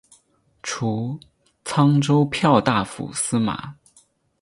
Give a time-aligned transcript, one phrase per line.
[0.63, 1.19] 除
[1.63, 3.75] 沧州骠大府司马。